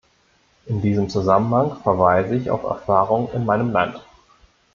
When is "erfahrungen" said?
2.63-3.31